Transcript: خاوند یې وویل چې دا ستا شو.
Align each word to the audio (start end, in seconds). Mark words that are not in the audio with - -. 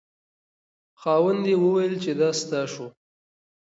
خاوند 1.01 1.43
یې 1.49 1.55
وویل 1.59 1.93
چې 2.03 2.11
دا 2.19 2.29
ستا 2.41 2.61
شو. 2.71 2.87